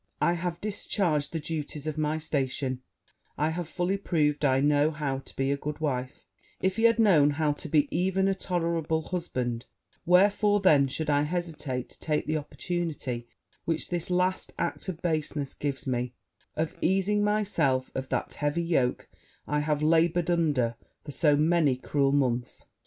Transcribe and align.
I 0.19 0.33
have 0.33 0.59
discharged 0.59 1.31
the 1.31 1.39
duties 1.39 1.85
of 1.85 1.95
my 1.95 2.17
station; 2.17 2.81
I 3.37 3.51
have 3.51 3.67
fully 3.67 3.97
proved 3.97 4.43
I 4.43 4.59
know 4.59 4.89
how 4.89 5.19
to 5.19 5.35
be 5.35 5.51
a 5.51 5.57
good 5.57 5.77
wife, 5.77 6.25
if 6.59 6.77
he 6.77 6.85
had 6.85 6.97
known 6.97 7.29
how 7.37 7.51
to 7.51 7.69
be 7.69 7.87
even 7.95 8.27
a 8.27 8.33
tolerable 8.33 9.03
husband: 9.03 9.67
wherefore, 10.03 10.59
then, 10.59 10.87
should 10.87 11.11
I 11.11 11.21
hesitate 11.21 11.87
to 11.89 11.99
take 11.99 12.25
the 12.25 12.37
opportunity, 12.37 13.27
which 13.65 13.89
this 13.91 14.09
last 14.09 14.53
act 14.57 14.89
of 14.89 15.03
baseness 15.03 15.53
gives 15.53 15.85
me, 15.85 16.15
of 16.55 16.75
easing 16.81 17.23
myself 17.23 17.91
of 17.93 18.09
that 18.09 18.33
heavy 18.33 18.63
yoke 18.63 19.07
I 19.45 19.59
have 19.59 19.83
laboured 19.83 20.31
under 20.31 20.77
for 21.05 21.11
so 21.11 21.35
many 21.35 21.75
cruel 21.75 22.11
months?' 22.11 22.65